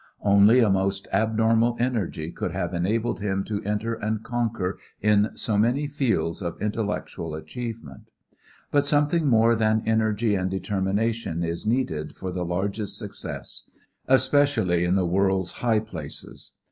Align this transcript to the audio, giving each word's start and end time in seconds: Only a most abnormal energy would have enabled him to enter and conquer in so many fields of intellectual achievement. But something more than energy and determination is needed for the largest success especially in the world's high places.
Only 0.23 0.61
a 0.61 0.69
most 0.71 1.07
abnormal 1.13 1.77
energy 1.79 2.33
would 2.41 2.53
have 2.53 2.73
enabled 2.73 3.19
him 3.19 3.43
to 3.43 3.63
enter 3.63 3.93
and 3.93 4.23
conquer 4.23 4.79
in 4.99 5.29
so 5.35 5.59
many 5.59 5.85
fields 5.85 6.41
of 6.41 6.59
intellectual 6.59 7.35
achievement. 7.35 8.09
But 8.71 8.83
something 8.83 9.27
more 9.27 9.55
than 9.55 9.83
energy 9.85 10.33
and 10.33 10.49
determination 10.49 11.43
is 11.43 11.67
needed 11.67 12.15
for 12.15 12.31
the 12.31 12.43
largest 12.43 12.97
success 12.97 13.69
especially 14.07 14.85
in 14.85 14.95
the 14.95 15.05
world's 15.05 15.51
high 15.61 15.81
places. 15.81 16.51